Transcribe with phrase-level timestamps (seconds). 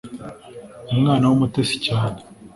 [0.91, 2.19] umwana wumutesi cyane.